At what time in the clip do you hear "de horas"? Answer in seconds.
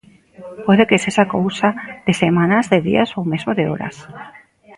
3.57-3.95